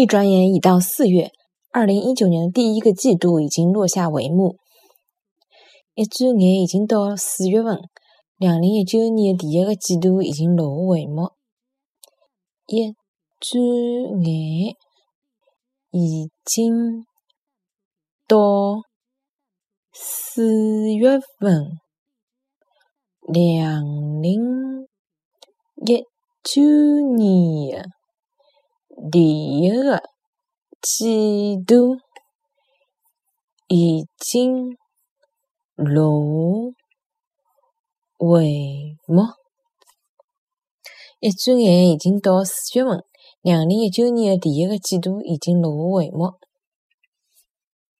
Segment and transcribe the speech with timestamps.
[0.00, 1.30] 一转眼已到四月，
[1.72, 4.56] 二零一九年的第一个季度已经落下帷幕。
[5.92, 7.82] 一转眼已经到四月份，
[8.38, 11.32] 两零一九年的第一个季度已经落下帷幕。
[12.66, 12.94] 一
[13.40, 13.60] 转
[14.24, 14.74] 眼
[15.90, 17.04] 已经
[18.26, 18.80] 到
[19.92, 21.78] 四月份，
[23.28, 23.82] 两
[24.22, 24.86] 零
[25.84, 26.02] 一
[26.42, 26.62] 九
[27.18, 27.84] 年
[29.08, 30.02] 第一个
[30.82, 31.96] 季度
[33.66, 34.76] 已经
[35.74, 36.74] 落
[38.18, 39.22] 帷幕，
[41.18, 43.02] 一转眼已经到四月份，
[43.40, 46.34] 两零一九年的第一个季度已经落下帷幕。